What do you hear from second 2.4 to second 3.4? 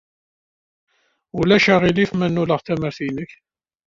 tamart-nnek?